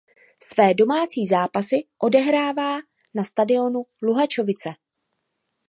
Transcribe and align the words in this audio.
Své 0.43 0.73
domácí 0.73 1.27
zápasy 1.27 1.75
odehrává 1.99 2.77
na 3.15 3.23
stadionu 3.23 3.85
Luhačovice. 4.01 4.69